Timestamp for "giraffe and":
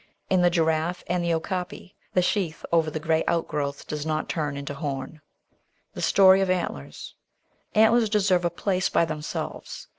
0.49-1.23